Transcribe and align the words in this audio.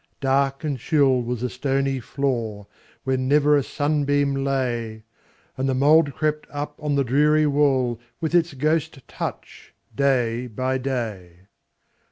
Dark 0.19 0.63
and 0.63 0.79
chill 0.79 1.21
was 1.21 1.41
the 1.41 1.49
stony 1.51 1.99
floor, 1.99 2.65
Where 3.03 3.17
never 3.17 3.55
a 3.55 3.61
sunbeam 3.61 4.33
lay, 4.33 5.03
And 5.55 5.69
the 5.69 5.75
mould 5.75 6.15
crept 6.15 6.47
up 6.49 6.73
on 6.81 6.95
the 6.95 7.03
dreary 7.03 7.45
wall, 7.45 7.99
With 8.19 8.33
its 8.33 8.55
ghost 8.55 9.07
touch, 9.07 9.75
day 9.95 10.47
by 10.47 10.79
day. 10.79 11.41